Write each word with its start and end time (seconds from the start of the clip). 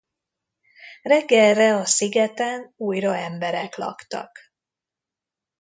Reggelre 1.01 1.73
a 1.75 1.85
szigeten 1.85 2.73
újra 2.77 3.15
emberek 3.17 3.75
laktak. 3.75 4.39